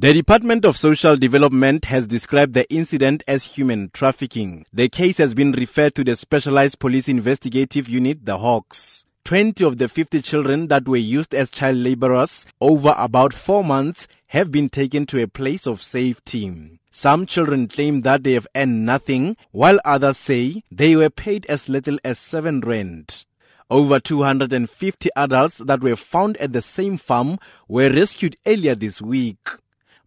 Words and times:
The 0.00 0.12
Department 0.12 0.64
of 0.64 0.76
Social 0.76 1.16
Development 1.16 1.84
has 1.86 2.06
described 2.06 2.54
the 2.54 2.72
incident 2.72 3.24
as 3.26 3.42
human 3.42 3.90
trafficking. 3.92 4.64
The 4.72 4.88
case 4.88 5.18
has 5.18 5.34
been 5.34 5.50
referred 5.50 5.96
to 5.96 6.04
the 6.04 6.14
Specialized 6.14 6.78
Police 6.78 7.08
Investigative 7.08 7.88
Unit, 7.88 8.24
the 8.24 8.38
Hawks. 8.38 9.06
20 9.24 9.64
of 9.64 9.78
the 9.78 9.88
50 9.88 10.22
children 10.22 10.68
that 10.68 10.86
were 10.86 10.98
used 10.98 11.34
as 11.34 11.50
child 11.50 11.78
laborers 11.78 12.46
over 12.60 12.94
about 12.96 13.34
four 13.34 13.64
months 13.64 14.06
have 14.28 14.52
been 14.52 14.68
taken 14.68 15.04
to 15.06 15.20
a 15.20 15.26
place 15.26 15.66
of 15.66 15.82
safety. 15.82 16.78
Some 16.92 17.26
children 17.26 17.66
claim 17.66 18.02
that 18.02 18.22
they 18.22 18.34
have 18.34 18.46
earned 18.54 18.86
nothing, 18.86 19.36
while 19.50 19.80
others 19.84 20.18
say 20.18 20.62
they 20.70 20.94
were 20.94 21.10
paid 21.10 21.44
as 21.46 21.68
little 21.68 21.98
as 22.04 22.20
7 22.20 22.60
rand. 22.60 23.24
Over 23.68 23.98
250 23.98 25.10
adults 25.16 25.58
that 25.58 25.80
were 25.80 25.96
found 25.96 26.36
at 26.36 26.52
the 26.52 26.62
same 26.62 26.98
farm 26.98 27.40
were 27.66 27.90
rescued 27.90 28.36
earlier 28.46 28.76
this 28.76 29.02
week. 29.02 29.48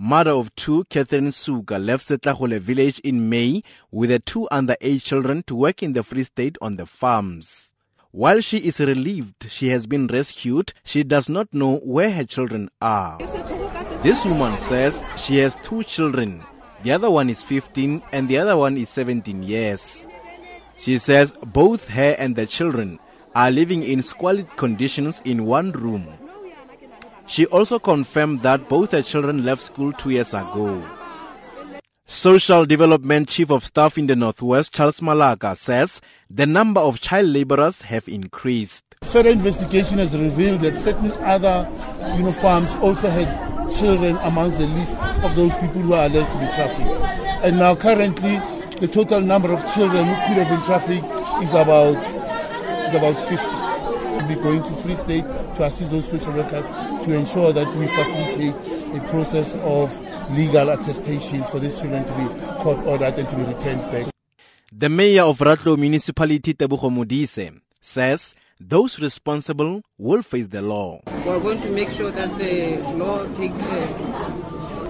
Mother 0.00 0.30
of 0.30 0.54
two, 0.54 0.84
Catherine 0.84 1.32
Suga, 1.32 1.84
left 1.84 2.06
Setlagole 2.06 2.60
village 2.60 3.00
in 3.00 3.28
May 3.28 3.62
with 3.90 4.10
the 4.10 4.20
two 4.20 4.46
underage 4.52 5.02
children 5.02 5.42
to 5.48 5.56
work 5.56 5.82
in 5.82 5.92
the 5.92 6.04
Free 6.04 6.22
State 6.22 6.56
on 6.62 6.76
the 6.76 6.86
farms. 6.86 7.72
While 8.12 8.40
she 8.40 8.58
is 8.58 8.78
relieved 8.78 9.50
she 9.50 9.70
has 9.70 9.86
been 9.86 10.06
rescued, 10.06 10.72
she 10.84 11.02
does 11.02 11.28
not 11.28 11.52
know 11.52 11.78
where 11.78 12.12
her 12.12 12.22
children 12.22 12.70
are. 12.80 13.18
This 14.04 14.24
woman 14.24 14.56
says 14.56 15.02
she 15.16 15.38
has 15.38 15.56
two 15.64 15.82
children. 15.82 16.44
The 16.84 16.92
other 16.92 17.10
one 17.10 17.28
is 17.28 17.42
15 17.42 18.00
and 18.12 18.28
the 18.28 18.38
other 18.38 18.56
one 18.56 18.76
is 18.76 18.90
17 18.90 19.42
years. 19.42 20.06
She 20.76 20.98
says 20.98 21.32
both 21.44 21.88
her 21.88 22.14
and 22.20 22.36
the 22.36 22.46
children 22.46 23.00
are 23.34 23.50
living 23.50 23.82
in 23.82 24.02
squalid 24.02 24.48
conditions 24.56 25.22
in 25.24 25.44
one 25.44 25.72
room. 25.72 26.06
She 27.28 27.44
also 27.46 27.78
confirmed 27.78 28.40
that 28.42 28.68
both 28.68 28.92
her 28.92 29.02
children 29.02 29.44
left 29.44 29.60
school 29.60 29.92
two 29.92 30.10
years 30.10 30.32
ago. 30.32 30.82
Social 32.06 32.64
Development 32.64 33.28
Chief 33.28 33.50
of 33.50 33.66
Staff 33.66 33.98
in 33.98 34.06
the 34.06 34.16
Northwest, 34.16 34.72
Charles 34.72 35.00
Malaka, 35.00 35.54
says 35.54 36.00
the 36.30 36.46
number 36.46 36.80
of 36.80 37.02
child 37.02 37.26
laborers 37.26 37.82
have 37.82 38.08
increased. 38.08 38.82
Further 39.02 39.28
investigation 39.28 39.98
has 39.98 40.16
revealed 40.16 40.62
that 40.62 40.78
certain 40.78 41.12
other 41.22 41.68
you 42.16 42.22
know, 42.22 42.32
farms 42.32 42.70
also 42.76 43.10
had 43.10 43.28
children 43.78 44.16
amongst 44.22 44.58
the 44.58 44.66
list 44.66 44.94
of 45.22 45.36
those 45.36 45.52
people 45.56 45.82
who 45.82 45.92
are 45.92 46.06
alleged 46.06 46.32
to 46.32 46.38
be 46.38 46.46
trafficked. 46.46 47.02
And 47.44 47.58
now 47.58 47.74
currently 47.74 48.40
the 48.80 48.88
total 48.88 49.20
number 49.20 49.52
of 49.52 49.60
children 49.74 50.06
who 50.06 50.14
could 50.14 50.42
have 50.42 50.48
been 50.48 50.62
trafficked 50.62 51.04
is 51.44 51.50
about 51.50 51.94
is 52.88 52.94
about 52.94 53.20
50 53.28 53.67
be 54.28 54.34
going 54.36 54.62
to 54.62 54.72
Free 54.76 54.94
State 54.96 55.24
to 55.56 55.64
assist 55.64 55.90
those 55.90 56.08
social 56.08 56.32
workers 56.34 56.66
to 56.68 57.12
ensure 57.12 57.52
that 57.52 57.74
we 57.74 57.86
facilitate 57.86 58.54
a 58.96 59.00
process 59.08 59.54
of 59.62 59.90
legal 60.36 60.68
attestations 60.70 61.48
for 61.48 61.58
these 61.58 61.80
children 61.80 62.04
to 62.04 62.12
be 62.14 62.62
court 62.62 62.78
ordered 62.86 63.14
and 63.18 63.28
to 63.28 63.36
be 63.36 63.42
returned 63.42 63.80
back. 63.90 64.06
The 64.72 64.88
mayor 64.88 65.22
of 65.24 65.38
Ratlou 65.38 65.78
Municipality, 65.78 66.54
Tebogo 66.54 66.90
Modise, 66.90 67.58
says 67.80 68.34
those 68.60 68.98
responsible 69.00 69.82
will 69.98 70.22
face 70.22 70.46
the 70.48 70.62
law. 70.62 71.00
We 71.06 71.30
are 71.30 71.40
going 71.40 71.60
to 71.62 71.70
make 71.70 71.90
sure 71.90 72.10
that 72.10 72.38
the 72.38 72.76
law 72.96 73.24
take 73.32 73.58
care, 73.58 73.88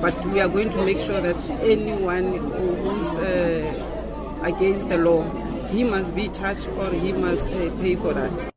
but 0.00 0.24
we 0.26 0.40
are 0.40 0.48
going 0.48 0.70
to 0.70 0.84
make 0.84 0.98
sure 0.98 1.20
that 1.20 1.36
anyone 1.62 2.34
who's 2.34 3.18
uh, 3.18 4.40
against 4.42 4.88
the 4.88 4.98
law, 4.98 5.22
he 5.68 5.84
must 5.84 6.14
be 6.14 6.28
charged 6.28 6.66
or 6.68 6.90
he 6.92 7.12
must 7.12 7.48
uh, 7.48 7.70
pay 7.80 7.94
for 7.94 8.14
that. 8.14 8.50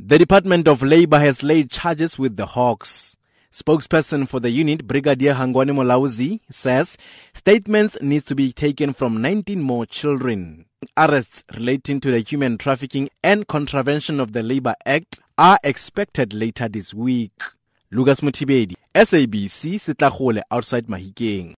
The 0.00 0.16
Department 0.16 0.68
of 0.68 0.80
Labor 0.80 1.18
has 1.18 1.42
laid 1.42 1.72
charges 1.72 2.20
with 2.20 2.36
the 2.36 2.46
Hawks. 2.46 3.16
Spokesperson 3.50 4.28
for 4.28 4.38
the 4.38 4.48
unit, 4.48 4.86
Brigadier 4.86 5.34
Hangwani 5.34 5.72
Mulaudzi, 5.72 6.38
says 6.48 6.96
statements 7.34 7.96
need 8.00 8.24
to 8.26 8.36
be 8.36 8.52
taken 8.52 8.92
from 8.92 9.20
19 9.20 9.60
more 9.60 9.86
children. 9.86 10.66
Arrests 10.96 11.42
relating 11.52 11.98
to 11.98 12.12
the 12.12 12.20
human 12.20 12.58
trafficking 12.58 13.10
and 13.24 13.48
contravention 13.48 14.20
of 14.20 14.34
the 14.34 14.42
Labor 14.44 14.76
Act 14.86 15.18
are 15.36 15.58
expected 15.64 16.32
later 16.32 16.68
this 16.68 16.94
week. 16.94 17.32
Lucas 17.90 18.20
Mothibedi, 18.20 18.76
SABC, 18.94 19.74
Setlagole, 19.80 20.42
outside 20.52 20.86
Mahikeng. 20.86 21.56